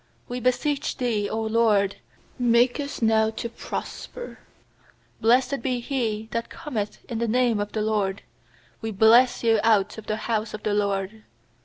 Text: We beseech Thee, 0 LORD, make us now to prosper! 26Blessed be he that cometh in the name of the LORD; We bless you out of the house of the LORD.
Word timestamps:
We 0.27 0.39
beseech 0.39 0.97
Thee, 0.97 1.25
0 1.25 1.43
LORD, 1.47 1.97
make 2.39 2.79
us 2.79 3.03
now 3.03 3.29
to 3.37 3.49
prosper! 3.49 4.39
26Blessed 5.21 5.61
be 5.61 5.79
he 5.79 6.27
that 6.31 6.49
cometh 6.49 6.97
in 7.07 7.19
the 7.19 7.27
name 7.27 7.59
of 7.59 7.71
the 7.73 7.83
LORD; 7.83 8.23
We 8.81 8.89
bless 8.89 9.43
you 9.43 9.59
out 9.63 9.99
of 9.99 10.07
the 10.07 10.15
house 10.17 10.55
of 10.55 10.63
the 10.63 10.73
LORD. 10.73 11.23